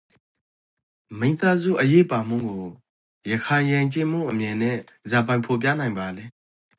[1.19, 2.71] မိသားစုအရေးပါမှုကို
[3.29, 6.25] ရခိုင်ယဉ်ကျေးမှုအမြင်နန့်ဇာပိုင် ဖော်ပြနိုင်ပါလဲ?